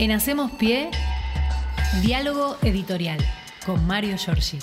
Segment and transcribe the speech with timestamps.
[0.00, 0.90] En Hacemos Pie,
[2.02, 3.18] diálogo editorial
[3.66, 4.60] con Mario Giorgi.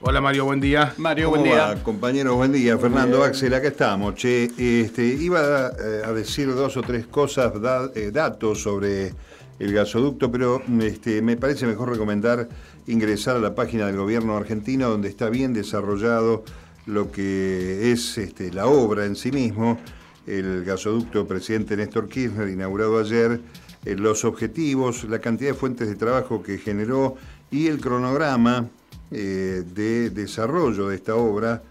[0.00, 0.94] Hola Mario, buen día.
[0.96, 1.80] Mario, buen día.
[1.84, 2.76] compañero, buen día.
[2.76, 4.16] Fernando Axel, acá estamos.
[4.16, 7.52] Che, este, iba eh, a decir dos o tres cosas,
[7.94, 9.14] eh, datos sobre
[9.60, 12.48] el gasoducto, pero este, me parece mejor recomendar
[12.88, 16.42] ingresar a la página del gobierno argentino donde está bien desarrollado
[16.84, 19.78] lo que es este, la obra en sí mismo,
[20.26, 23.40] el gasoducto presidente Néstor Kirchner, inaugurado ayer,
[23.84, 27.16] los objetivos, la cantidad de fuentes de trabajo que generó
[27.50, 28.68] y el cronograma
[29.10, 31.62] eh, de desarrollo de esta obra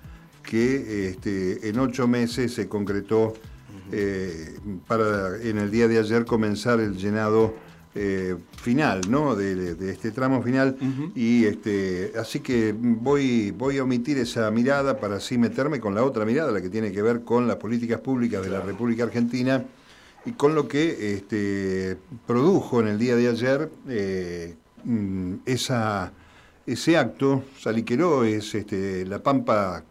[0.41, 3.33] que este, en ocho meses se concretó
[3.91, 7.53] eh, para en el día de ayer comenzar el llenado
[7.93, 9.35] eh, final, ¿no?
[9.35, 10.77] De, este tramo final.
[11.15, 16.03] Y este, así que voy, voy a omitir esa mirada para así meterme con la
[16.03, 19.63] otra mirada, la que tiene que ver con las políticas públicas de la República Argentina
[20.27, 27.43] y con lo que este, produjo en el día de ayer eh, mm, ese acto.
[27.57, 29.85] Saliqueró es este, La Pampa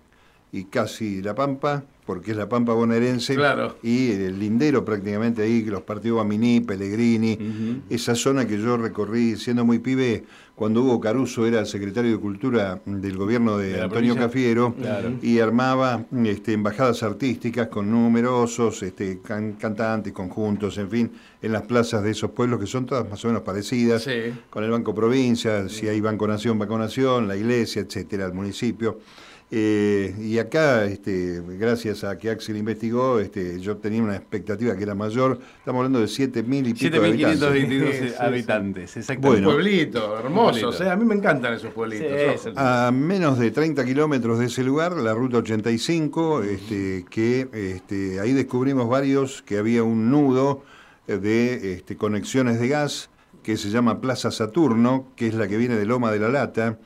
[0.52, 3.36] y casi La Pampa porque es la Pampa bonaerense
[3.82, 9.64] y el lindero prácticamente ahí, los partidos Baminí, Pellegrini, esa zona que yo recorrí siendo
[9.64, 14.74] muy pibe, cuando Hugo Caruso era secretario de Cultura del gobierno de, Antonio Cafiero
[15.20, 21.12] y armaba este, embajadas artísticas con numerosos este, cantantes, conjuntos, en fin,
[21.42, 24.08] en las plazas de esos pueblos que son todas más o menos parecidas,
[24.48, 29.00] con el Banco Provincia, si hay Banco Nación, Banco Nación, la iglesia, etcétera, el municipio.
[29.48, 34.82] Eh, y acá, este, gracias a que Axel investigó, este, yo tenía una expectativa que
[34.82, 35.38] era mayor.
[35.58, 38.20] Estamos hablando de 7.000 y pico de habitantes.
[38.20, 39.46] habitantes, exactamente.
[39.46, 40.68] un pueblito, hermoso.
[40.68, 42.48] O sea, a mí me encantan esos pueblitos.
[42.56, 48.32] a menos de 30 kilómetros de ese lugar, la ruta 85, este, que este, ahí
[48.32, 50.64] descubrimos varios, que había un nudo
[51.06, 53.10] de este, conexiones de gas
[53.44, 56.78] que se llama Plaza Saturno, que es la que viene de Loma de la Lata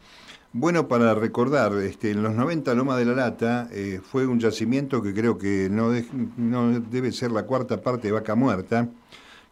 [0.53, 5.01] bueno, para recordar, este, en los 90 Loma de la Lata eh, fue un yacimiento
[5.01, 8.89] que creo que no, debe ser la cuarta parte de Vaca Muerta,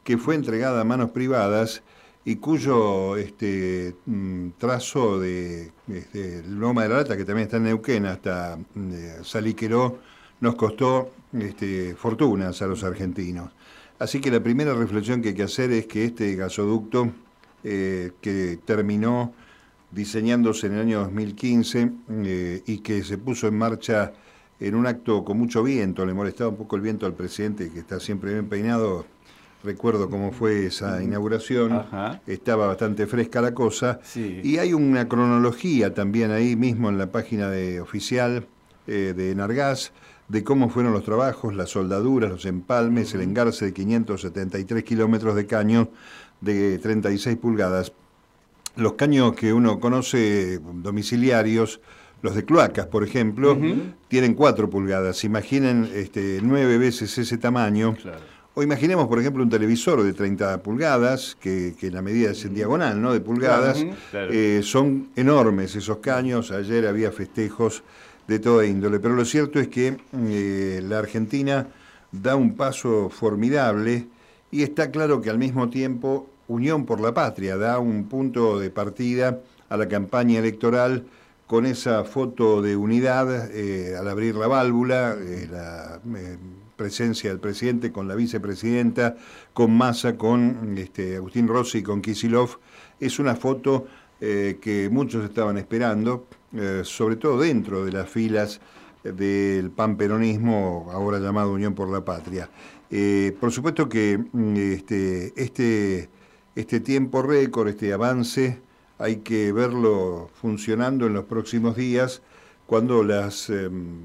[0.02, 1.82] que fue entregada a manos privadas
[2.24, 7.64] y cuyo este, mm, trazo de este, Loma de la Lata, que también está en
[7.64, 9.98] Neuquén, hasta eh, Saliqueró,
[10.40, 11.12] nos costó
[11.96, 13.52] fortunas a los argentinos.
[13.98, 17.12] Así que la primera reflexión que hay que hacer es que este gasoducto
[17.64, 19.32] eh, que terminó
[19.90, 24.12] diseñándose en el año 2015 eh, y que se puso en marcha
[24.60, 27.78] en un acto con mucho viento, le molestaba un poco el viento al presidente que
[27.78, 29.06] está siempre bien peinado,
[29.62, 31.84] recuerdo cómo fue esa inauguración,
[32.26, 37.48] estaba bastante fresca la cosa, y hay una cronología también ahí mismo en la página
[37.50, 38.46] de, oficial
[38.88, 39.92] eh, de Nargás,
[40.26, 45.46] de cómo fueron los trabajos, las soldaduras, los empalmes, el engarce de 573 kilómetros de
[45.46, 45.88] caño
[46.40, 47.92] de 36 pulgadas
[48.78, 51.80] los caños que uno conoce domiciliarios,
[52.22, 53.56] los de cloacas, por ejemplo,
[54.08, 55.24] tienen 4 pulgadas.
[55.24, 57.96] Imaginen este, nueve veces ese tamaño.
[58.54, 63.00] O imaginemos, por ejemplo, un televisor de 30 pulgadas, que, la medida es en diagonal,
[63.00, 63.12] ¿no?
[63.12, 63.84] De pulgadas.
[64.12, 66.50] Eh, son enormes esos caños.
[66.50, 67.84] Ayer había festejos
[68.26, 68.98] de toda índole.
[68.98, 71.68] Pero lo cierto es que eh, la Argentina
[72.10, 74.06] da un paso formidable
[74.50, 78.70] y está claro que al mismo tiempo Unión por la Patria da un punto de
[78.70, 81.04] partida a la campaña electoral
[81.46, 86.36] con esa foto de unidad eh, al abrir la válvula, eh, la eh,
[86.76, 89.16] presencia del presidente con la vicepresidenta,
[89.54, 92.58] con Massa, con este, Agustín Rossi, con Kisilov.
[93.00, 93.86] Es una foto
[94.20, 96.26] que muchos estaban esperando,
[96.82, 98.60] sobre todo dentro de las filas
[99.04, 102.50] del panperonismo, ahora llamado Unión por la Patria.
[103.38, 106.08] por supuesto que mm, este, este
[106.58, 108.58] este tiempo récord, este avance,
[108.98, 112.20] hay que verlo funcionando en los próximos días
[112.66, 114.00] cuando las, em,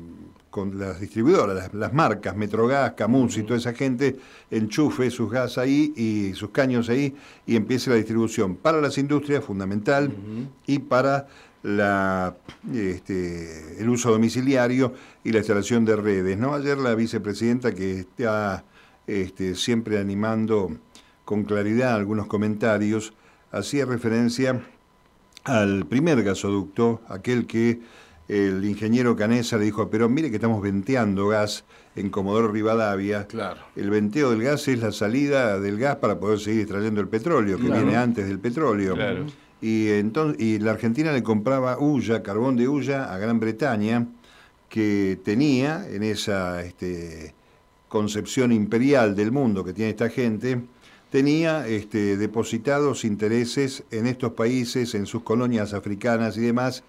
[0.52, 4.18] con las distribuidoras, las, marcas, Metrogas, Camus y toda esa gente,
[4.52, 7.16] enchufe sus gas ahí y sus caños ahí
[7.48, 10.14] y empiece la distribución para las industrias, fundamental,
[10.68, 11.28] y para
[11.64, 12.36] la,
[12.72, 16.38] este, el uso domiciliario y la instalación de redes.
[16.38, 16.54] ¿no?
[16.54, 18.64] Ayer la vicepresidenta que está
[19.08, 20.78] este, siempre animando
[21.26, 23.14] con claridad algunos comentarios,
[23.52, 24.62] hacía referencia
[25.44, 27.82] al primer gasoducto, aquel que
[28.28, 31.66] el ingeniero Canesa le dijo, pero mire que estamos venteando gas
[31.96, 33.28] en Comodoro Rivadavia.
[33.28, 33.62] Claro.
[33.76, 37.58] El venteo del gas es la salida del gas para poder seguir extrayendo el petróleo,
[37.58, 38.96] que viene antes del petróleo.
[39.62, 44.08] Y, entonces, y la Argentina le compraba hulla, carbón de hulla a Gran Bretaña,
[44.68, 47.34] que tenía en esa este,
[47.88, 50.62] concepción imperial del mundo que tiene esta gente,
[51.14, 56.84] tenía este, depositados intereses en estos países, en sus colonias africanas y demás.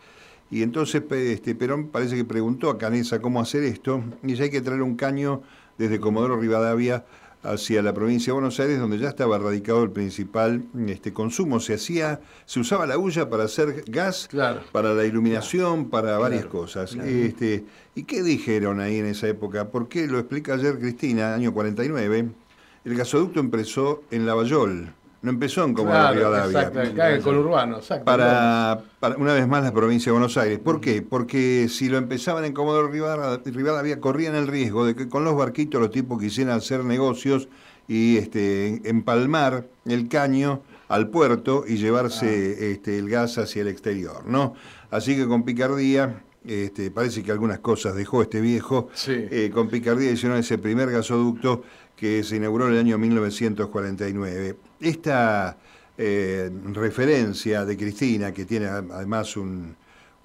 [0.51, 4.51] Y entonces este, Perón parece que preguntó a Canesa cómo hacer esto, y ya hay
[4.51, 5.43] que traer un caño
[5.77, 7.05] desde Comodoro Rivadavia
[7.43, 11.61] hacia la provincia de Buenos Aires, donde ya estaba radicado el principal este, consumo.
[11.61, 14.31] Se hacía, se usaba la hulla para hacer gas,
[14.73, 16.95] para la iluminación, para varias cosas.
[16.95, 19.69] Este, ¿Y qué dijeron ahí en esa época?
[19.69, 20.07] ¿Por qué?
[20.07, 22.44] Lo explica ayer Cristina, año 49.
[22.85, 24.93] El gasoducto empezó en Lavallol,
[25.23, 26.61] no empezó en Comodoro Rivadavia.
[26.61, 28.05] Exacto, acá en conurbano, exacto.
[28.05, 30.59] Para, para, una vez más, la provincia de Buenos Aires.
[30.59, 31.01] ¿Por qué?
[31.01, 35.81] Porque si lo empezaban en Comodoro Rivadavia, corrían el riesgo de que con los barquitos
[35.81, 37.49] los tipos quisieran hacer negocios
[37.89, 42.65] y este, empalmar el caño al puerto y llevarse ah.
[42.65, 44.55] este, el gas hacia el exterior, ¿no?
[44.91, 50.11] Así que con picardía, este, parece que algunas cosas dejó este viejo, eh, con picardía
[50.11, 51.63] hicieron ese primer gasoducto
[51.97, 54.57] que se inauguró en el año 1949.
[54.81, 55.57] Esta
[55.97, 59.77] eh, referencia de Cristina, que tiene además un,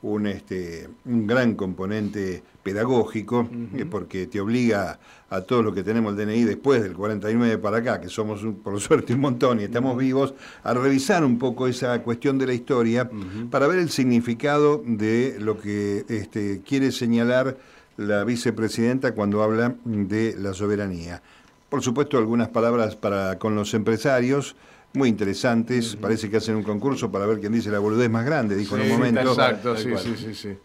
[0.01, 4.99] un, este, un gran componente pedagógico, eh, porque te obliga
[5.29, 8.79] a todos los que tenemos el DNI después del 49 para acá, que somos por
[8.81, 10.33] suerte un montón y estamos vivos,
[10.63, 13.09] a revisar un poco esa cuestión de la historia
[13.49, 17.57] para ver el significado de lo que este, quiere señalar
[17.97, 21.21] la vicepresidenta cuando habla de la soberanía.
[21.69, 24.55] Por supuesto, algunas palabras para con los empresarios,
[24.93, 25.95] muy interesantes.
[25.95, 28.83] Parece que hacen un concurso para ver quién dice la boludez más grande, dijo en
[28.83, 29.21] un momento.
[29.21, 30.57] Exacto, sí, sí, sí,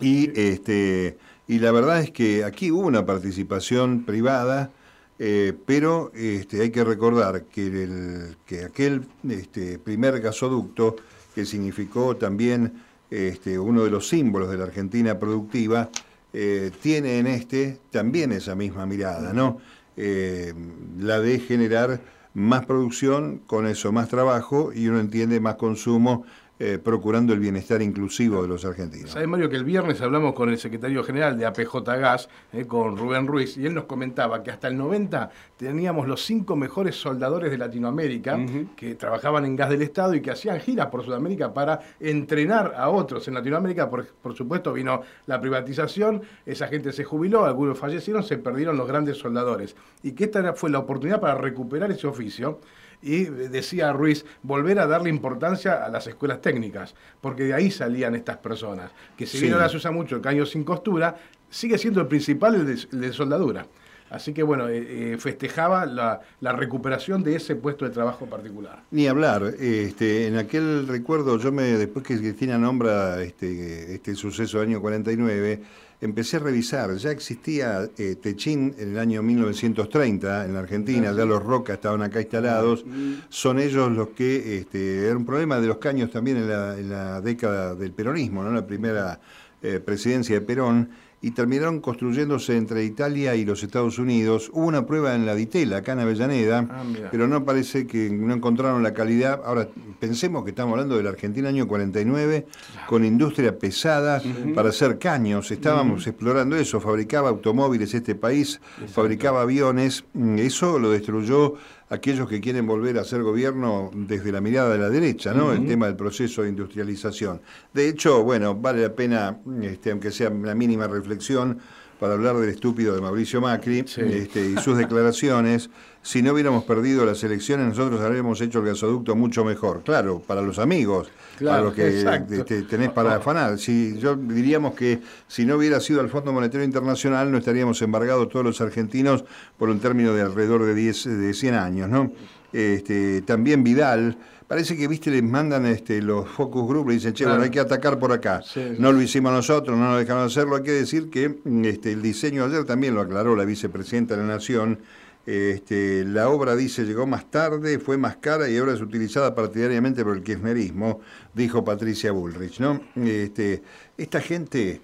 [0.00, 1.18] Y, este,
[1.48, 4.70] y la verdad es que aquí hubo una participación privada,
[5.18, 10.96] eh, pero este, hay que recordar que, el, que aquel este, primer gasoducto,
[11.34, 12.72] que significó también
[13.10, 15.90] este, uno de los símbolos de la Argentina productiva,
[16.32, 19.60] eh, tiene en este también esa misma mirada, ¿no?
[19.96, 20.54] Eh,
[20.98, 22.00] la de generar
[22.34, 26.24] más producción, con eso más trabajo y uno entiende más consumo
[26.64, 29.10] eh, procurando el bienestar inclusivo de los argentinos.
[29.10, 32.96] Sabes, Mario, que el viernes hablamos con el secretario general de APJ Gas, eh, con
[32.96, 37.50] Rubén Ruiz, y él nos comentaba que hasta el 90 teníamos los cinco mejores soldadores
[37.50, 38.38] de Latinoamérica
[38.76, 42.90] que trabajaban en gas del Estado y que hacían giras por Sudamérica para entrenar a
[42.90, 43.26] otros.
[43.26, 48.38] En Latinoamérica, por, por supuesto, vino la privatización, esa gente se jubiló, algunos fallecieron, se
[48.38, 49.74] perdieron los grandes soldadores.
[50.04, 52.60] Y que esta fue la oportunidad para recuperar ese oficio
[53.02, 58.14] y decía Ruiz, volver a darle importancia a las escuelas técnicas, porque de ahí salían
[58.14, 61.16] estas personas, que si bien ahora se usa mucho el caño sin costura,
[61.50, 63.66] sigue siendo el principal el de, soldadura.
[64.12, 66.20] Así que bueno, eh, eh, festejaba la,
[66.52, 68.82] recuperación de ese puesto de trabajo particular.
[68.90, 74.58] Ni hablar, este, en aquel recuerdo, yo me, después que Cristina nombra este, este suceso
[74.58, 75.62] del año 49,
[76.02, 81.24] empecé a revisar, ya existía eh, Techín en el año 1930 en la Argentina, ya
[81.24, 82.84] los Roca estaban acá instalados,
[83.30, 87.74] son ellos los que, este, era un problema de los caños también en la, década
[87.74, 88.50] del peronismo, ¿no?
[88.50, 89.20] la primera
[89.62, 90.90] eh, presidencia de Perón,
[91.22, 94.50] y terminaron construyéndose entre Italia y los Estados Unidos.
[94.52, 96.82] Hubo una prueba en la Ditela, acá en Avellaneda, ah,
[97.12, 99.40] pero no parece que no encontraron la calidad.
[99.44, 99.68] Ahora,
[100.00, 102.46] pensemos que estamos hablando de la Argentina año 49,
[102.88, 104.20] con industria pesada
[104.52, 105.52] para hacer caños.
[105.52, 108.60] Estábamos explorando eso, fabricaba automóviles este país,
[108.92, 110.04] fabricaba aviones.
[110.38, 111.54] Eso lo destruyó
[111.92, 115.52] aquellos que quieren volver a ser gobierno desde la mirada de la derecha, ¿no?
[115.52, 117.42] El tema del proceso de industrialización.
[117.74, 121.58] De hecho, bueno, vale la pena, este, aunque sea una mínima reflexión,
[122.02, 125.70] para hablar del estúpido de Mauricio Macri este, y sus declaraciones.
[126.02, 129.82] Si no hubiéramos perdido las elecciones, nosotros habríamos hecho el gasoducto mucho mejor.
[129.84, 133.56] Claro, para los amigos, para los que este, tenés para afanar.
[133.56, 138.28] Si, yo diríamos que si no hubiera sido el Fondo Monetario Internacional, no estaríamos embargados
[138.30, 139.24] todos los argentinos
[139.56, 141.88] por un término de alrededor de, 10, de 100 años.
[141.88, 142.10] ¿no?
[142.52, 144.16] Este, también Vidal
[144.52, 147.58] parece que, viste, les mandan este, los focus group y dicen, che, bueno, hay que
[147.58, 148.42] atacar por acá.
[148.78, 150.56] no lo hicimos nosotros, no nos dejaron hacerlo.
[150.56, 154.26] Hay que decir que este, el diseño ayer también lo aclaró la vicepresidenta de la
[154.26, 154.78] Nación.
[155.24, 160.04] Este, la obra dice llegó más tarde, fue más cara y ahora es utilizada partidariamente
[160.04, 161.00] por el kirchnerismo,
[161.32, 162.60] dijo Patricia Bullrich.
[162.60, 162.78] ¿no?
[162.96, 163.62] Este,
[163.96, 164.82] esta gente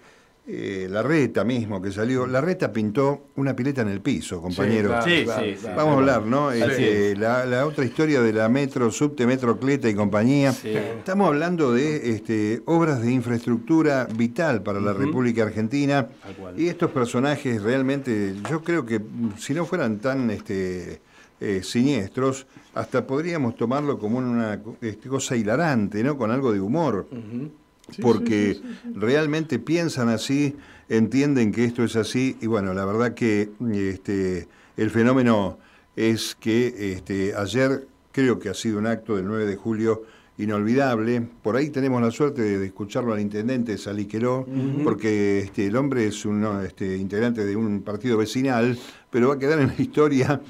[0.51, 4.99] eh, la reta mismo que salió, la reta pintó una pileta en el piso, compañero.
[5.05, 6.51] Sí, sí, Vamos a hablar, ¿no?
[6.51, 10.55] Este, la, otra historia de la Metro, Subte, Metro, Cleta y compañía.
[10.65, 16.09] Estamos hablando de este, obras de infraestructura vital para la República Argentina.
[16.57, 19.03] Y estos personajes realmente, yo creo que
[19.37, 21.03] si no fueran tan este,
[21.41, 26.17] eh, siniestros, hasta podríamos tomarlo como una este, cosa hilarante, ¿no?
[26.17, 27.07] Con algo de humor
[28.01, 28.61] porque
[28.95, 30.57] realmente piensan así,
[30.89, 35.59] entienden que esto es así, y bueno, la verdad que este, el fenómeno
[35.97, 40.05] es que este, ayer creo que ha sido un acto del 9 de julio
[40.39, 41.21] inolvidable.
[41.43, 44.47] Por ahí tenemos la suerte de, escucharlo al intendente Saliqueló,
[44.85, 48.79] porque este, el hombre es un este, integrante de un partido vecinal,
[49.11, 50.41] pero va a quedar en la historia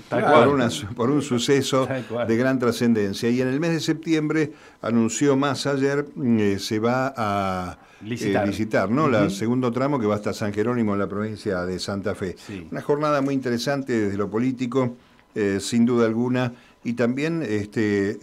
[0.95, 1.88] por, un suceso
[2.26, 3.30] de gran trascendencia.
[3.30, 4.52] Y en el mes de septiembre
[4.83, 9.07] anunció más ayer, eh, se va a eh, visitar, ¿no?
[9.07, 12.37] El segundo tramo que va hasta San Jerónimo en la provincia de Santa Fe.
[12.71, 14.97] Una jornada muy interesante desde lo político,
[15.35, 16.52] eh, sin duda alguna
[16.88, 18.18] y también este,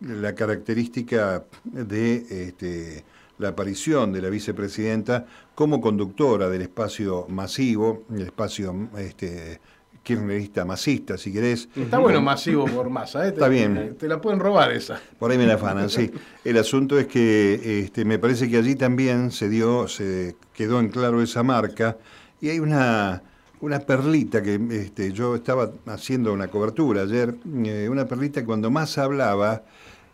[0.00, 3.04] la característica de este,
[3.38, 5.26] la aparición de la vicepresidenta
[5.56, 9.60] como conductora del espacio masivo, el espacio este,
[10.04, 11.68] kirchnerista masista, si querés.
[11.74, 13.30] Está bueno masivo por masa, ¿eh?
[13.30, 13.96] Está bien.
[13.98, 15.00] Te, la pueden robar esa.
[15.18, 16.12] Por ahí me la afanan, sí.
[16.44, 20.90] El asunto es que este, me parece que allí también se dio, se quedó en
[20.90, 21.98] claro esa marca
[22.40, 23.20] y hay una
[23.60, 27.34] una perlita que este, yo estaba haciendo una cobertura ayer,
[27.64, 29.62] eh, una perlita cuando más hablaba,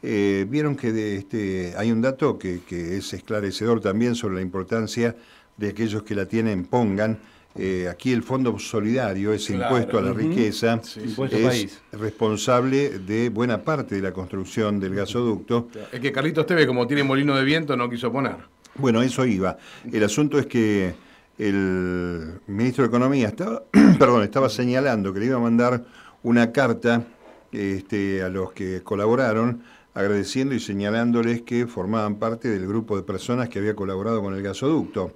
[0.02, 5.16] eh, vieron que este, hay un dato que, es esclarecedor también sobre la importancia
[5.56, 7.18] de aquellos que la tienen pongan.
[7.56, 13.96] Eh, aquí el Fondo Solidario, ese impuesto a la riqueza, es responsable de buena parte
[13.96, 15.68] de la construcción del gasoducto.
[15.92, 18.36] Es que Carlitos Teve, como tiene molino de viento, no quiso poner.
[18.76, 19.58] Bueno, eso iba.
[19.92, 20.94] El asunto es que
[21.40, 23.62] el ministro de Economía estaba,
[23.98, 25.84] perdón, estaba señalando que le iba a mandar
[26.22, 27.04] una carta
[27.50, 29.62] este, a los que colaboraron,
[29.94, 34.42] agradeciendo y señalándoles que formaban parte del grupo de personas que había colaborado con el
[34.42, 35.14] gasoducto.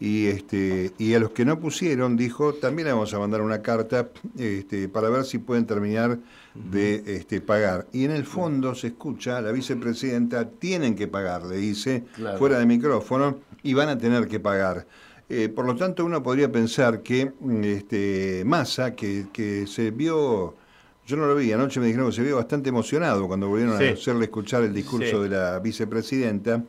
[0.00, 3.62] Y, este, y a los que no pusieron, dijo, también le vamos a mandar una
[3.62, 4.08] carta
[4.38, 6.18] este, para ver si pueden terminar
[6.54, 7.86] de este, pagar.
[7.92, 12.04] Y en el fondo se escucha, la vicepresidenta, tienen que pagar, le dice,
[12.38, 14.86] fuera de micrófono, y van a tener que pagar.
[15.32, 20.56] Eh, por lo tanto, uno podría pensar que mm, este, Massa, que, se vio,
[21.06, 23.92] yo no lo vi, anoche me dijeron que se vio bastante emocionado cuando volvieron a
[23.92, 26.64] hacerle escuchar el discurso de la vicepresidenta,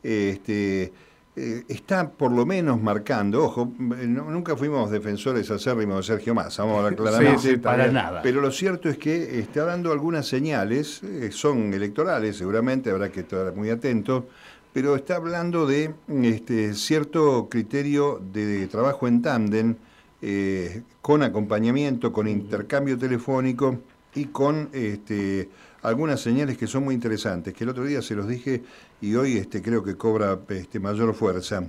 [0.00, 0.92] este,
[1.34, 6.76] eh, está por lo menos marcando, ojo, nunca fuimos defensores acérrimos de Sergio Massa, vamos
[6.76, 8.22] a hablar claramente, para nada.
[8.22, 13.20] pero lo cierto es que está dando algunas señales, eh, son electorales seguramente, habrá que
[13.20, 14.28] estar muy atento,
[14.74, 19.76] pero está hablando de este, cierto criterio de trabajo en tándem,
[20.20, 23.78] eh, con acompañamiento, con intercambio telefónico
[24.16, 25.48] y con este,
[25.82, 28.64] algunas señales que son muy interesantes, que el otro día se los dije
[29.00, 30.40] y hoy este, creo que cobra
[30.80, 31.62] mayor fuerza.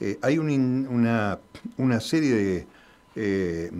[0.00, 1.38] Eh, hay una,
[1.76, 2.66] una, serie de
[3.14, 3.70] eh,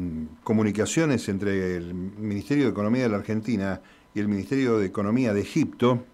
[0.44, 3.80] comunicaciones entre el Ministerio de Economía de la Argentina
[4.14, 6.04] y el Ministerio de Economía de Egipto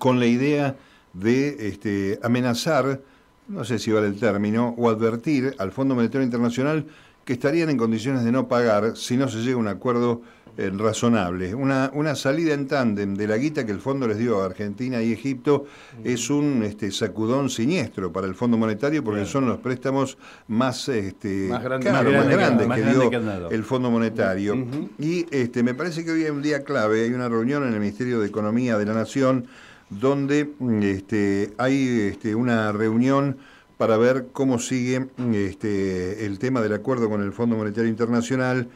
[0.00, 0.76] con la idea
[1.12, 3.00] de este, amenazar,
[3.48, 6.86] no sé si vale el término, o advertir al Fondo Monetario Internacional
[7.24, 10.22] que estarían en condiciones de no pagar si no se llega a un acuerdo
[10.56, 11.54] eh, razonable.
[11.54, 15.00] Una, una salida en tándem de la guita que el fondo les dio a Argentina
[15.00, 15.66] y Egipto
[16.02, 21.48] es un este, sacudón siniestro para el Fondo Monetario porque son los préstamos más, este,
[21.48, 23.10] más, grandes que, dio
[23.50, 24.66] el Fondo Monetario.
[24.98, 27.80] Y este, me parece que hoy hay un día clave, hay una reunión en el
[27.80, 29.46] Ministerio de Economía de la Nación
[29.90, 33.36] donde este, hay este, una reunión
[33.76, 38.68] para ver cómo sigue este, el tema del acuerdo con el Fondo Monetario Internacional.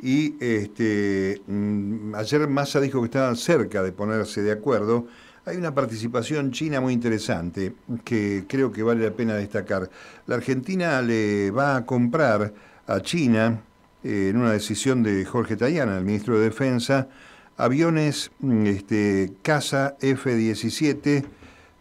[0.00, 5.06] Y este, mm, ayer Massa dijo que estaban cerca de ponerse de acuerdo.
[5.46, 9.90] Hay una participación china muy interesante que creo que vale la pena destacar.
[10.26, 12.54] La Argentina le va a comprar
[12.86, 13.60] a China,
[14.02, 17.08] eh, en una decisión de Jorge Tayana, el ministro de Defensa,
[17.56, 21.24] aviones mm, este, Casa F-17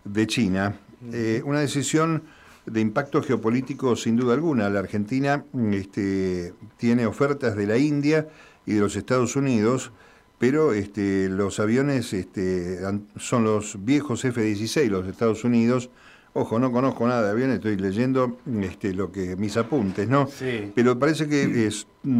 [0.04, 0.78] de China.
[1.12, 2.24] Eh, una decisión
[2.66, 4.70] de impacto geopolítico sin duda alguna.
[4.70, 8.28] La Argentina mm, este, tiene ofertas de la India
[8.66, 9.92] y de los Estados Unidos,
[10.40, 12.80] pero este, los aviones este,
[13.18, 15.90] son los viejos F-16, los Estados Unidos.
[16.34, 20.28] Ojo, no conozco nada de aviones, estoy leyendo este, lo que mis apuntes, ¿no?
[20.28, 20.72] Sí.
[20.74, 21.70] Pero parece que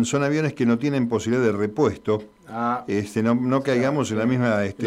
[0.04, 2.84] son aviones que no tienen posibilidad de repuesto Ah.
[2.88, 4.86] este, no, caigamos en la misma este,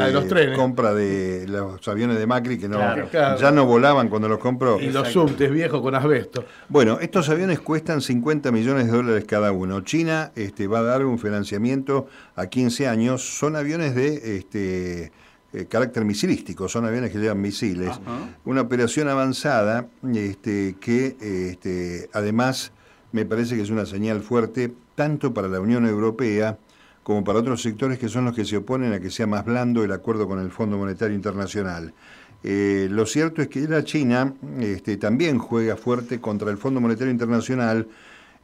[0.54, 2.78] compra de los aviones de Macri que no,
[3.12, 4.80] ya no volaban cuando los compró.
[4.80, 6.44] Y los subtes viejos con asbesto.
[6.68, 9.80] Bueno, estos aviones cuestan 50 millones de dólares cada uno.
[9.80, 13.22] China este, va a dar un financiamiento a 15 años.
[13.22, 15.12] Son aviones de este,
[15.52, 17.98] eh, carácter misilístico, son aviones que llevan misiles.
[18.44, 22.72] Una operación avanzada este, que este, además
[23.12, 26.58] me parece que es una señal fuerte tanto para la Unión Europea,
[27.02, 29.84] como para otros sectores que son los que se oponen a que sea más blando
[29.84, 31.94] el acuerdo con el Fondo Monetario Internacional.
[32.42, 37.12] Eh, lo cierto es que la China este, también juega fuerte contra el Fondo Monetario
[37.12, 37.86] Internacional.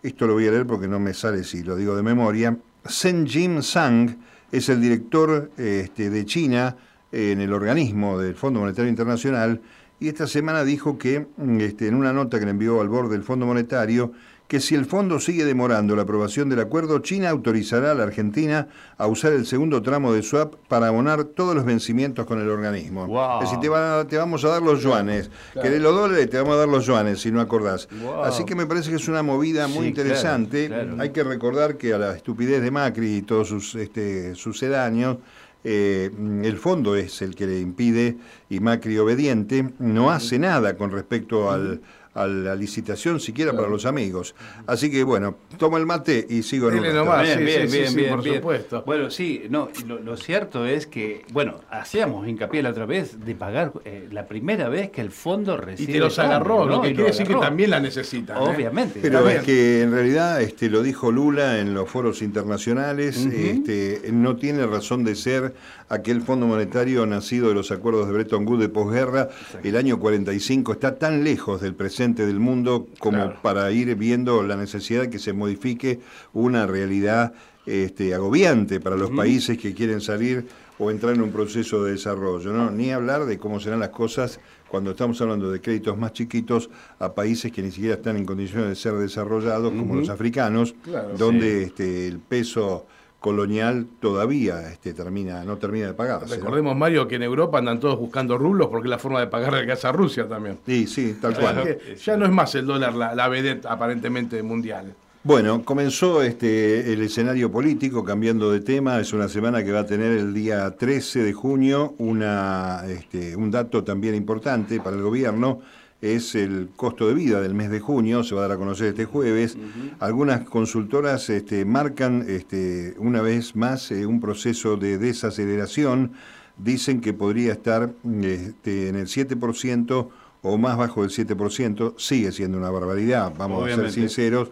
[0.02, 2.56] Esto lo voy a leer porque no me sale si lo digo de memoria.
[2.84, 4.16] Sen Jim Sang
[4.50, 6.76] es el director este, de China
[7.12, 9.60] en el organismo del Fondo Monetario Internacional
[10.02, 11.28] y esta semana dijo que
[11.60, 14.10] este, en una nota que le envió al borde del Fondo Monetario,
[14.48, 18.66] que si el fondo sigue demorando la aprobación del acuerdo, China autorizará a la Argentina
[18.98, 23.04] a usar el segundo tramo de swap para abonar todos los vencimientos con el organismo.
[23.40, 25.30] Es decir, te, vamos a dar los yuanes.
[25.54, 27.88] Querés los dólares, te vamos a dar los yuanes, si no acordás.
[28.24, 30.68] Así que me parece que es una movida muy interesante.
[30.98, 35.18] Hay que recordar que a la estupidez de Macri y todos sus este, sucedáneos,
[35.64, 36.10] eh,
[36.42, 38.16] el fondo es el que le impide,
[38.48, 41.80] y Macri obediente, no hace nada con respecto al
[42.14, 44.34] a la licitación siquiera para los amigos.
[44.66, 48.10] Así que bueno, tomo el mate y sigo en el nomás, bien, bien, bien, bien,
[48.10, 48.82] por supuesto.
[48.84, 53.72] Bueno, sí, no, lo, cierto es que, bueno, hacíamos hincapié la otra vez de pagar
[53.84, 55.90] eh, la primera vez que el fondo recibe.
[55.90, 58.36] Y te los agarró, lo que quiere decir que también la necesitan.
[58.36, 58.40] ¿eh?
[58.40, 59.00] Obviamente.
[59.00, 64.36] Pero es que en realidad este, lo dijo Lula en los foros internacionales, este, no
[64.36, 65.54] tiene razón de ser
[65.88, 69.28] aquel Fondo Monetario nacido de los acuerdos de Bretton Woods de posguerra,
[69.62, 74.56] el año 45 está tan lejos del presente del mundo como para ir viendo la
[74.56, 76.00] necesidad de que se modifique
[76.32, 77.32] una realidad
[77.64, 80.46] este, agobiante para los países que quieren salir
[80.78, 82.52] o entrar en un proceso de desarrollo.
[82.52, 82.70] ¿no?
[82.70, 87.14] Ni hablar de cómo serán las cosas cuando estamos hablando de créditos más chiquitos a
[87.14, 90.74] países que ni siquiera están en condiciones de ser desarrollados, como los africanos,
[91.16, 92.86] donde este, el peso
[93.22, 96.36] colonial todavía este, termina, no termina de pagarse.
[96.36, 99.54] Recordemos, Mario, que en Europa andan todos buscando rublos porque es la forma de pagar
[99.54, 100.58] el gas a Rusia también.
[100.66, 101.78] Sí, sí, tal cual.
[101.96, 104.94] ya no es más el dólar la, la vedette aparentemente mundial.
[105.24, 108.98] Bueno, comenzó este, el escenario político cambiando de tema.
[108.98, 113.52] Es una semana que va a tener el día 13 de junio una, este, un
[113.52, 115.60] dato también importante para el gobierno
[116.02, 118.88] es el costo de vida del mes de junio, se va a dar a conocer
[118.88, 119.56] este jueves.
[120.00, 126.12] Algunas consultoras este, marcan este, una vez más eh, un proceso de desaceleración,
[126.58, 130.08] dicen que podría estar este, en el 7%
[130.42, 134.50] o más bajo del 7%, sigue siendo una barbaridad, vamos a ser sinceros,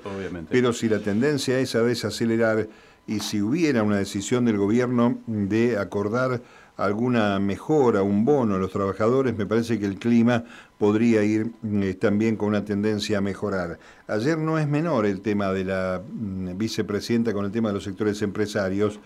[0.48, 2.68] pero si la tendencia es a desacelerar
[3.08, 6.42] y si hubiera una decisión del gobierno de acordar
[6.80, 10.44] alguna mejora, un bono a los trabajadores, me parece que el clima
[10.78, 13.78] podría ir eh, también con una tendencia a mejorar.
[14.08, 17.84] Ayer no es menor el tema de la mm, vicepresidenta con el tema de los
[17.84, 18.98] sectores empresarios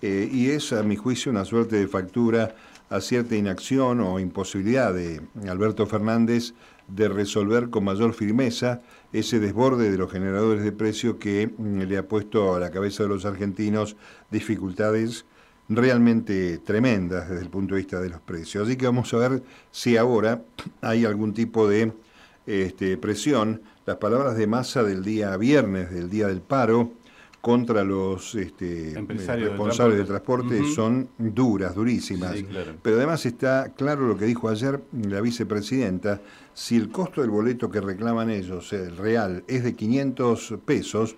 [0.00, 2.54] eh, y es, a mi juicio, una suerte de factura
[2.88, 6.54] a cierta inacción o imposibilidad de Alberto Fernández
[6.88, 8.80] de resolver con mayor firmeza
[9.12, 13.02] ese desborde de los generadores de precio que mm, le ha puesto a la cabeza
[13.02, 13.96] de los argentinos
[14.30, 15.26] dificultades
[15.68, 18.66] realmente tremendas desde el punto de vista de los precios.
[18.66, 20.42] Así que vamos a ver si ahora
[20.80, 21.92] hay algún tipo de
[22.46, 23.62] este, presión.
[23.86, 26.92] Las palabras de masa del día viernes, del día del paro,
[27.40, 32.34] contra los este, responsables del transporte, son duras, durísimas.
[32.82, 36.20] Pero además está claro lo que dijo ayer la vicepresidenta,
[36.52, 41.16] si el costo del boleto que reclaman ellos, el real, es de 500 pesos,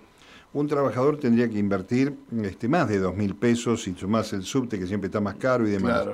[0.53, 4.77] un trabajador tendría que invertir este, más de dos mil pesos y más el subte
[4.77, 6.07] que siempre está más caro y demás.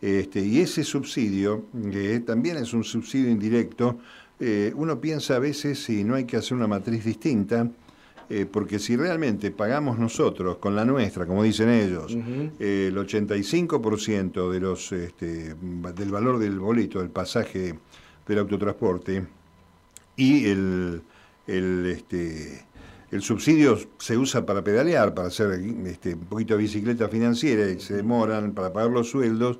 [0.00, 3.98] este, y ese subsidio, que también es un subsidio indirecto,
[4.40, 7.70] eh, uno piensa a veces si no hay que hacer una matriz distinta,
[8.30, 12.12] eh, porque si realmente pagamos nosotros con la nuestra, como dicen ellos,
[12.58, 17.78] el 85% de los, este, del valor del boleto, del pasaje
[18.26, 19.26] del autotransporte,
[20.16, 21.02] y el,
[21.46, 22.64] el este,
[23.12, 25.52] el subsidio se usa para pedalear, para hacer
[25.84, 29.58] este, un poquito de bicicleta financiera y se demoran para pagar los sueldos.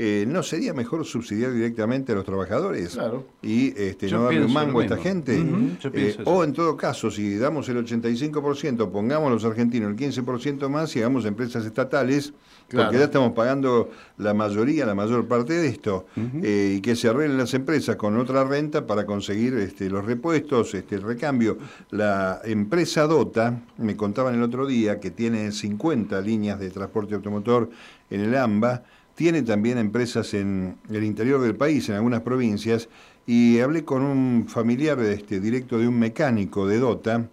[0.00, 3.26] Eh, ¿no sería mejor subsidiar directamente a los trabajadores claro.
[3.42, 5.44] y este, no darle un mango a esta gente?
[5.92, 10.94] Eh, o en todo caso, si damos el 85%, pongamos los argentinos el 15% más
[10.94, 12.32] y hagamos empresas estatales,
[12.70, 16.06] porque ya estamos pagando la mayoría, la mayor parte de esto,
[16.44, 20.74] eh, y que se arreglen las empresas con otra renta para conseguir este, los repuestos,
[20.74, 21.58] este, el recambio.
[21.90, 27.68] La empresa Dota, me contaban el otro día, que tiene 50 líneas de transporte automotor
[28.10, 28.84] en el AMBA,
[29.18, 32.88] tiene también empresas en el interior del país, en algunas provincias,
[33.26, 37.28] y hablé con un familiar este, directo de un mecánico de Dota,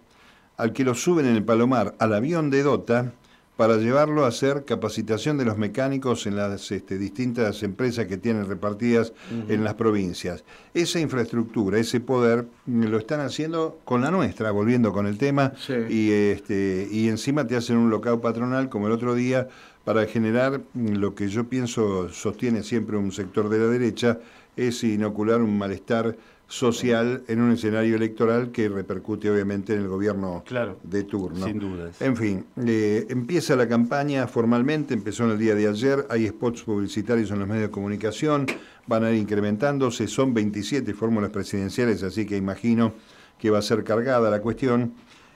[0.56, 3.12] al que lo suben en el Palomar al avión de Dota
[3.56, 8.46] para llevarlo a hacer capacitación de los mecánicos en las este, distintas empresas que tienen
[8.46, 9.14] repartidas
[9.48, 10.44] en las provincias.
[10.74, 15.52] Esa infraestructura, ese poder, mm, lo están haciendo con la nuestra, volviendo con el tema,
[15.88, 19.48] y, este, y encima te hacen un local patronal como el otro día
[19.84, 24.18] para generar lo que yo pienso sostiene siempre un sector de la derecha,
[24.56, 26.16] es inocular un malestar
[26.48, 31.44] social en un escenario electoral que repercute obviamente en el gobierno Claro, de turno.
[31.44, 32.00] sin dudas.
[32.00, 36.62] En fin, eh, empieza la campaña formalmente, empezó en el día de ayer, hay spots
[36.62, 38.46] publicitarios en los medios de comunicación,
[38.86, 42.94] van a ir incrementándose, son 27 fórmulas presidenciales, así que imagino
[43.38, 44.92] que va a ser cargada la cuestión.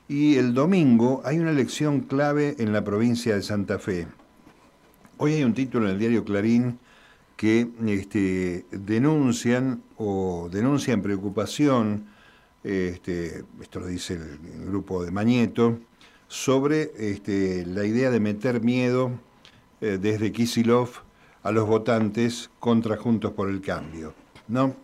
[0.09, 4.07] Y el domingo hay una elección clave en la provincia de Santa Fe.
[5.19, 6.79] Hoy hay un título en el diario Clarín
[7.41, 12.05] que este, denuncian o denuncian preocupación,
[12.63, 15.79] este, esto lo dice el, grupo de Mañeto,
[16.29, 19.13] sobre este, la idea de meter miedo
[19.81, 20.91] eh, desde Kisilov
[21.43, 24.13] a los votantes contra Juntos por el Cambio.
[24.47, 24.77] ¿no?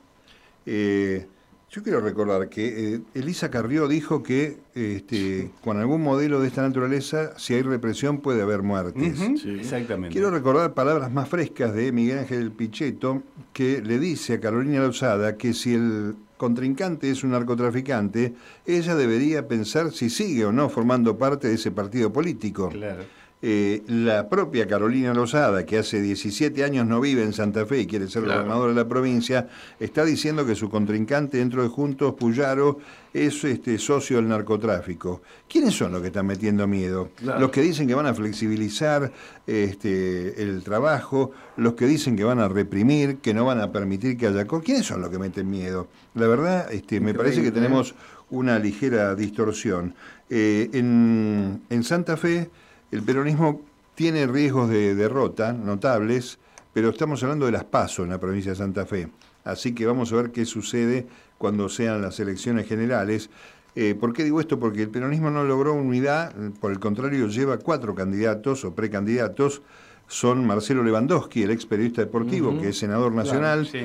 [0.64, 1.27] Eh,
[1.71, 6.63] yo quiero recordar que eh, Elisa Carrió dijo que este, con algún modelo de esta
[6.63, 9.19] naturaleza, si hay represión puede haber muertes.
[9.19, 9.51] Sí.
[9.61, 10.13] Exactamente.
[10.13, 15.37] Quiero recordar palabras más frescas de Miguel Ángel Pichetto, que le dice a Carolina Lozada
[15.37, 21.19] que si el contrincante es un narcotraficante, ella debería pensar si sigue o no formando
[21.19, 22.69] parte de ese partido político.
[22.69, 23.05] Claro.
[23.42, 27.87] Eh, la propia Carolina Lozada, que hace 17 años no vive en Santa Fe y
[27.87, 28.40] quiere ser Claro.
[28.40, 32.79] gobernadora de la provincia, está diciendo que su contrincante dentro de Juntos, Puyaro,
[33.12, 35.20] es este, socio del narcotráfico.
[35.49, 37.11] ¿Quiénes son los que están metiendo miedo?
[37.16, 37.40] Claro.
[37.40, 39.12] Los que dicen que van a flexibilizar
[39.46, 44.16] este, el trabajo, los que dicen que van a reprimir, que no van a permitir
[44.16, 44.46] que haya...
[44.46, 45.88] ¿Quiénes son los que meten miedo?
[46.14, 47.53] La verdad, este, me parece que ¿eh?
[47.53, 47.94] tenemos
[48.31, 49.94] una ligera distorsión.
[50.31, 52.51] Eh, en, en Santa Fe,
[52.90, 53.62] el peronismo
[53.94, 56.38] tiene riesgos de derrota notables,
[56.72, 59.09] pero estamos hablando de las PASO en la provincia de Santa Fe.
[59.44, 61.07] Así que vamos a ver qué sucede
[61.38, 63.31] cuando sean las elecciones generales.
[63.75, 64.59] Eh, ¿Por qué digo esto?
[64.59, 69.62] Porque el peronismo no logró unidad, por el contrario, lleva cuatro candidatos o precandidatos.
[70.09, 73.79] Son Marcelo Lewandowski, el ex periodista deportivo, que es senador nacional, Sí.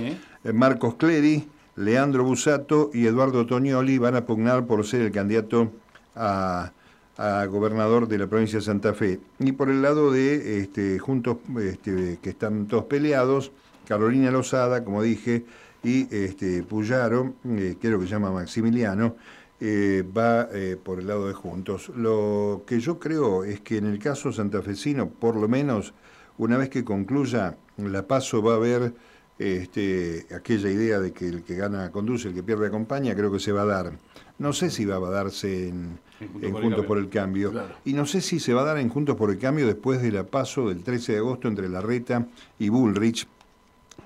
[0.43, 5.71] eh, Marcos Clery, Leandro Busato y Eduardo Toñoli van a pugnar por ser el candidato
[6.15, 6.71] a,
[7.17, 9.19] a gobernador de la provincia de Santa Fe.
[9.39, 13.51] Y por el lado de este, Juntos, este, que están todos peleados,
[13.87, 15.45] Carolina Lozada, como dije,
[15.83, 19.15] y este, Puyaro, eh, creo que se llama Maximiliano,
[19.59, 21.89] eh, va eh, por el lado de Juntos.
[21.95, 25.93] Lo que yo creo es que en el caso santafesino, por lo menos,
[26.37, 28.93] una vez que concluya la paso va a haber
[29.41, 33.39] este, aquella idea de que el que gana conduce, el que pierde acompaña, creo que
[33.39, 33.93] se va a dar.
[34.39, 36.87] No sé si va a darse en, En Juntos en por el Juntos Cambio.
[36.87, 37.51] por el Cambio.
[37.51, 37.75] Claro.
[37.85, 40.11] Y no sé si se va a dar en Juntos por el Cambio después de
[40.11, 42.27] la paso del 13 de agosto entre Larreta
[42.59, 43.27] y Bullrich,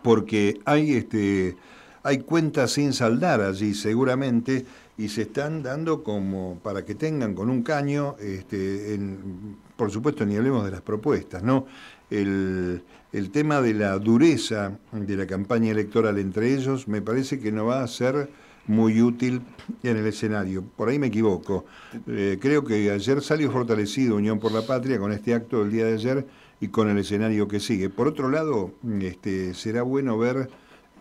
[0.04, 1.56] porque hay este
[2.04, 4.64] hay cuentas sin saldar allí seguramente
[4.98, 10.24] y se están dando como para que tengan con un caño este, en- por supuesto
[10.26, 11.66] ni hablemos de las propuestas no
[12.10, 17.52] el, el tema de la dureza de la campaña electoral entre ellos me parece que
[17.52, 18.30] no va a ser
[18.68, 19.42] muy útil
[19.84, 20.64] en el escenario.
[20.76, 21.66] Por ahí me equivoco.
[22.08, 25.86] Eh, creo que ayer salió fortalecido Unión por la Patria con este acto del día
[25.86, 26.28] de ayer
[26.60, 27.90] y con el escenario que sigue.
[27.90, 30.50] Por otro lado, este, será bueno ver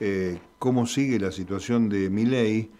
[0.00, 2.70] eh, cómo sigue la situación de Milei,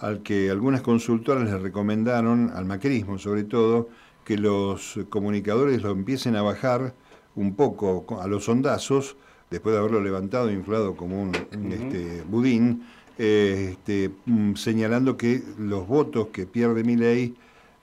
[0.00, 3.88] al que algunas consultoras le recomendaron, al macrismo sobre todo,
[4.24, 6.94] que los comunicadores lo empiecen a bajar
[7.38, 9.16] un poco a los sondazos,
[9.48, 11.32] después de haberlo levantado e inflado como un,
[11.70, 12.82] este, budín,
[13.16, 17.34] eh, este, mm, señalando que los votos que pierde Milei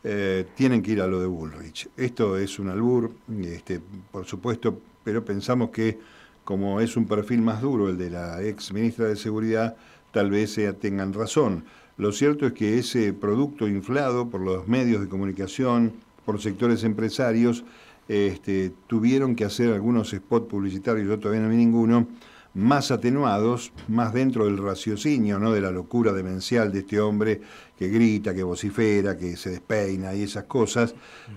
[0.04, 1.90] eh, tienen que ir a lo de Bullrich.
[1.96, 3.12] Esto es un albur,
[3.44, 3.80] este,
[4.12, 5.98] por supuesto, pero pensamos que
[6.44, 9.78] como es un perfil más duro el de la ex ministra de Seguridad,
[10.12, 11.64] tal vez tengan razón.
[11.98, 15.94] Lo cierto es que ese producto inflado por los medios de comunicación,
[16.26, 17.64] por sectores empresarios,
[18.08, 22.08] este, tuvieron que hacer algunos spots publicitarios, yo todavía no vi ninguno,
[22.56, 25.52] más atenuados, más dentro del raciocinio, ¿no?
[25.52, 27.42] de la locura demencial de este hombre
[27.78, 30.96] que grita, que vocifera, que se despeina y esas cosas,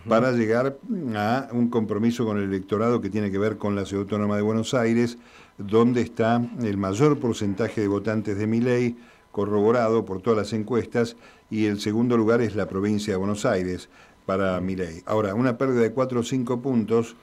[0.09, 0.79] para llegar
[1.17, 4.43] a un compromiso con el electorado que tiene que ver con la ciudad autónoma de
[4.43, 5.19] Buenos Aires,
[5.59, 8.97] donde está el mayor porcentaje de votantes de mi ley,
[9.33, 11.17] corroborado por todas las encuestas,
[11.51, 13.89] y el segundo lugar es la provincia de Buenos Aires
[14.29, 15.03] para Milei.
[15.07, 17.17] Ahora, una pérdida de 4 o 5 puntos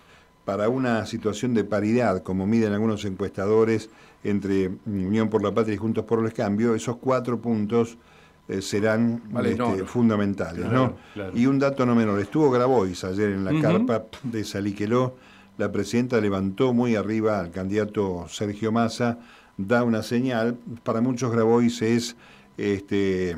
[0.44, 3.92] para una situación de paridad, como miden algunos encuestadores
[4.24, 8.00] entre Unión por la Patria y Juntos por el Cambio, esos cuatro puntos
[8.48, 10.66] eh, serán Vale, este, no, fundamentales.
[10.66, 10.96] Claro, ¿no?
[11.14, 11.38] claro.
[11.38, 15.14] Y un dato no menor, estuvo Grabois ayer en la carpa de Saliqueló,
[15.60, 19.20] la presidenta levantó muy arriba al candidato Sergio Massa,
[19.58, 22.16] da una señal, para muchos Grabois es
[22.58, 23.38] este,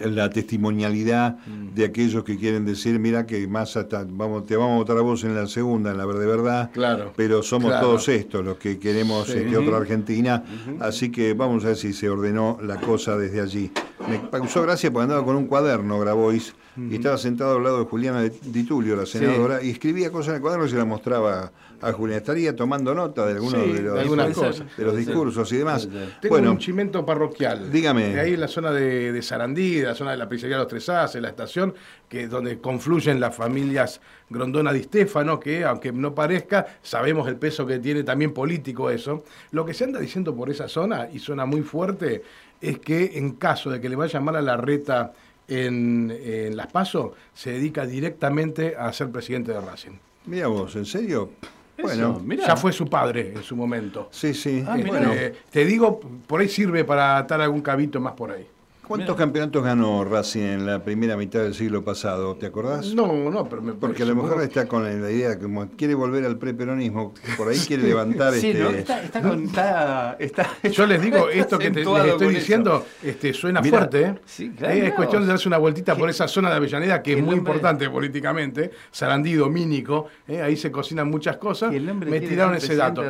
[0.00, 1.74] la testimonialidad Mm.
[1.74, 5.02] de aquellos que quieren decir, mira que más hasta, vamos, te vamos a votar a
[5.02, 7.86] vos en la segunda, en la verde verdad, Claro, pero somos claro.
[7.88, 9.38] todos estos los que queremos Sí.
[9.38, 10.42] este, otra Argentina,
[10.80, 13.70] así que vamos a ver si se ordenó la cosa desde allí.
[14.08, 17.84] Me causó gracia porque andaba con un cuaderno, Grabois, y estaba sentado al lado de
[17.84, 21.52] Juliana Di Tulio, la senadora, y escribía cosas en el cuaderno y se la mostraba
[21.80, 22.18] a Juliana.
[22.18, 24.36] Estaría tomando nota de algunos Sí, de los, de algunas
[24.76, 25.88] de los discursos y demás.
[26.20, 27.70] Tengo Bueno, un chimento parroquial.
[27.70, 28.18] Dígame.
[28.18, 31.14] Ahí en la zona de, de Sarandí, la zona de la pizzería Los Tres As,
[31.14, 31.74] en la estación,
[32.08, 37.36] que es donde confluyen las familias Grondona Di Stefano, que aunque no parezca, sabemos el
[37.36, 39.22] peso que tiene también político eso.
[39.52, 42.22] Lo que se anda diciendo por esa zona, y suena muy fuerte,
[42.68, 45.12] es que en caso de que le vaya mal a la reta
[45.48, 49.92] en, en Las Paso, se dedica directamente a ser presidente de Racing.
[50.26, 51.30] mira vos, ¿en serio?
[51.76, 52.46] Eso, Bueno, mirá.
[52.46, 54.08] Ya fue su padre en su momento.
[54.12, 54.64] sí, sí.
[54.66, 58.46] Ah, bueno, Eh, te digo, por ahí sirve para atar algún cabito más por ahí.
[58.86, 62.36] ¿Cuántos campeonatos ganó Racing en la primera mitad del siglo pasado?
[62.36, 62.94] ¿Te acordás?
[62.94, 66.24] No, no, pero me Porque a lo mejor está con la idea, como quiere volver
[66.24, 68.62] al preperonismo, por ahí quiere levantar Sí, este.
[68.62, 68.70] ¿no?
[68.70, 73.32] Está, está con- está- está- Yo les digo, esto que te, les estoy diciendo este,
[73.32, 74.02] suena fuerte.
[74.02, 74.14] ¿eh?
[74.24, 77.02] sí, claro, Eh, es mirá cuestión de darse una vueltita por esa zona de Avellaneda,
[77.02, 78.70] que que es muy nombre- importante políticamente.
[78.90, 81.70] Sarandí, Domínico, eh, ahí se cocinan muchas cosas.
[81.70, 83.02] Que el hombre Me tiraron ese dato.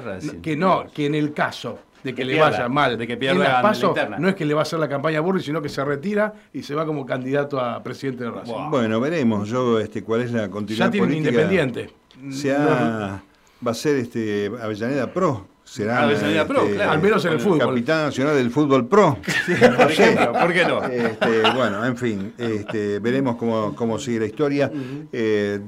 [0.43, 3.15] Que no, que en el caso de que, Que le pierda, vaya mal de que
[3.15, 4.19] en pierda las en la paso, interna.
[4.19, 6.33] no es que le va a hacer la campaña a Burri, sino que se retira
[6.53, 8.53] y se va como candidato a presidente de Racing.
[8.53, 8.71] Wow.
[8.71, 11.31] Bueno, veremos yo este, cuál es la continuidad Ya tiene un política.
[11.43, 11.91] independiente.
[12.31, 13.23] Se ha-
[13.67, 15.49] va a ser este Avellaneda Pro.
[15.65, 16.07] Será
[16.47, 16.93] Pro, este, claro.
[16.93, 17.59] Al menos en el fútbol.
[17.59, 19.19] Capitán nacional del fútbol pro.
[19.77, 20.85] Por ejemplo, ¿por qué no?
[20.95, 24.71] Este, bueno, en fin, este, veremos cómo, cómo sigue la historia.
[25.13, 25.61] Eh,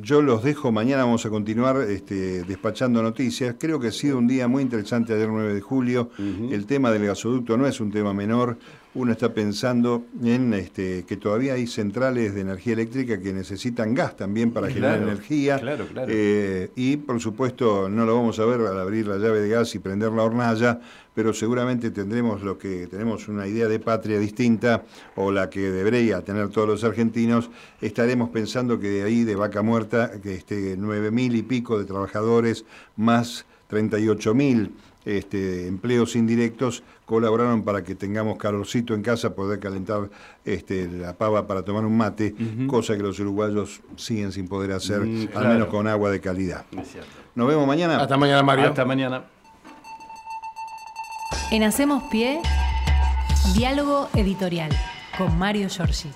[0.00, 3.56] yo los dejo, mañana vamos a continuar este, despachando noticias.
[3.58, 6.10] Creo que ha sido un día muy interesante ayer 9 de julio.
[6.18, 8.58] El tema del gasoducto no es un tema menor.
[8.94, 14.16] Uno está pensando en este, que todavía hay centrales de energía eléctrica que necesitan gas
[14.16, 15.58] también para generar energía.
[15.58, 16.12] claro, claro.
[16.14, 19.74] Eh, y por supuesto no lo vamos a ver al abrir la llave de gas
[19.74, 20.78] y prender la hornalla,
[21.14, 24.84] pero seguramente tendremos lo que tenemos una idea de patria distinta
[25.16, 27.50] o la que debería tener todos los argentinos.
[27.80, 31.86] Estaremos pensando que de ahí de vaca muerta, que este nueve mil y pico de
[31.86, 34.72] trabajadores más 38 mil
[35.04, 40.08] este, empleos indirectos colaboraron para que tengamos calorcito en casa, poder calentar
[40.44, 42.34] este, la pava para tomar un mate,
[42.66, 46.64] cosa que los uruguayos siguen sin poder hacer, Mm, al menos con agua de calidad.
[47.34, 48.00] Nos vemos mañana.
[48.00, 48.68] Hasta mañana, Mario.
[48.68, 49.24] Hasta mañana.
[51.50, 52.40] En Hacemos Pie,
[53.54, 54.70] diálogo editorial
[55.18, 56.08] con Mario Giorgi.